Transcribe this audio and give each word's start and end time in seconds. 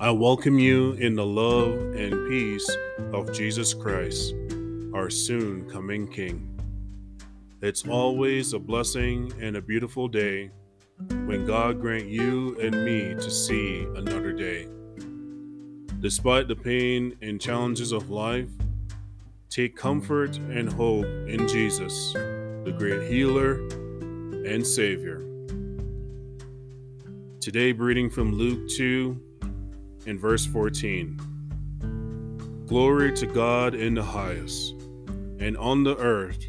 I 0.00 0.10
welcome 0.10 0.58
you 0.58 0.92
in 0.92 1.14
the 1.14 1.26
love 1.26 1.74
and 1.94 2.26
peace 2.26 2.66
of 3.12 3.34
Jesus 3.34 3.74
Christ, 3.74 4.32
our 4.94 5.10
soon 5.10 5.68
coming 5.68 6.08
King. 6.08 6.58
It's 7.60 7.86
always 7.86 8.54
a 8.54 8.58
blessing 8.58 9.30
and 9.38 9.58
a 9.58 9.60
beautiful 9.60 10.08
day 10.08 10.52
when 11.26 11.44
God 11.44 11.82
grant 11.82 12.06
you 12.06 12.58
and 12.58 12.82
me 12.82 13.12
to 13.12 13.30
see 13.30 13.82
another 13.94 14.32
day. 14.32 14.68
Despite 16.00 16.48
the 16.48 16.56
pain 16.56 17.18
and 17.20 17.38
challenges 17.38 17.92
of 17.92 18.08
life, 18.08 18.48
take 19.50 19.76
comfort 19.76 20.38
and 20.38 20.72
hope 20.72 21.04
in 21.04 21.46
Jesus, 21.46 22.14
the 22.14 22.74
great 22.78 23.02
healer 23.12 23.56
and 24.46 24.66
Savior. 24.66 25.26
Today, 27.38 27.72
reading 27.72 28.08
from 28.08 28.32
Luke 28.32 28.66
2 28.70 29.26
in 30.06 30.18
verse 30.18 30.46
14. 30.46 31.20
Glory 32.66 33.12
to 33.12 33.26
God 33.26 33.74
in 33.74 33.94
the 33.94 34.02
highest, 34.02 34.74
and 35.38 35.56
on 35.56 35.82
the 35.82 35.96
earth 35.98 36.44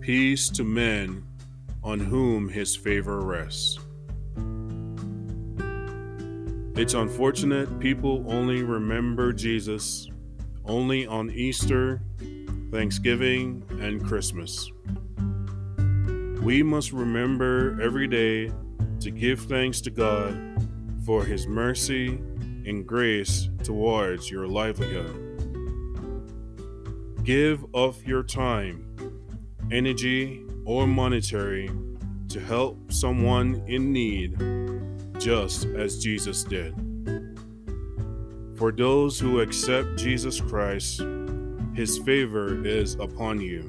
peace 0.00 0.48
to 0.48 0.64
men 0.64 1.22
on 1.84 2.00
whom 2.00 2.48
his 2.48 2.74
favor 2.74 3.20
rests. 3.20 3.78
It's 6.74 6.94
unfortunate 6.94 7.80
people 7.80 8.24
only 8.26 8.62
remember 8.62 9.32
Jesus 9.32 10.08
only 10.64 11.06
on 11.06 11.30
Easter, 11.30 12.00
Thanksgiving, 12.70 13.62
and 13.80 14.04
Christmas. 14.04 14.70
We 16.42 16.62
must 16.62 16.92
remember 16.92 17.78
every 17.82 18.06
day 18.06 18.52
to 19.00 19.10
give 19.10 19.40
thanks 19.40 19.80
to 19.82 19.90
God 19.90 20.66
for 21.04 21.24
his 21.24 21.46
mercy 21.46 22.18
and 22.68 22.86
grace 22.86 23.48
towards 23.64 24.30
your 24.30 24.46
livelihood. 24.46 25.24
Give 27.24 27.64
of 27.72 28.06
your 28.06 28.22
time, 28.22 28.84
energy, 29.70 30.44
or 30.66 30.86
monetary 30.86 31.70
to 32.28 32.40
help 32.40 32.92
someone 32.92 33.62
in 33.66 33.90
need, 33.90 34.38
just 35.18 35.64
as 35.64 35.98
Jesus 35.98 36.44
did. 36.44 36.74
For 38.56 38.70
those 38.70 39.18
who 39.18 39.40
accept 39.40 39.96
Jesus 39.96 40.38
Christ, 40.38 41.02
his 41.74 41.98
favor 41.98 42.66
is 42.66 42.96
upon 42.96 43.40
you. 43.40 43.62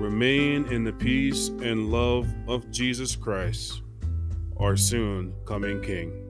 Remain 0.00 0.64
in 0.72 0.82
the 0.82 0.92
peace 0.92 1.48
and 1.48 1.92
love 1.92 2.26
of 2.48 2.70
Jesus 2.72 3.14
Christ, 3.14 3.82
our 4.56 4.76
soon 4.76 5.32
coming 5.44 5.80
King. 5.80 6.29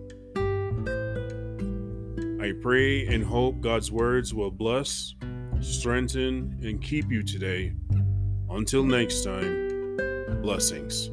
I 2.40 2.52
pray 2.52 3.06
and 3.06 3.22
hope 3.22 3.60
God's 3.60 3.92
words 3.92 4.32
will 4.32 4.50
bless, 4.50 5.14
strengthen, 5.60 6.58
and 6.62 6.80
keep 6.80 7.10
you 7.10 7.22
today. 7.22 7.74
Until 8.48 8.82
next 8.82 9.24
time, 9.24 9.98
blessings. 10.40 11.10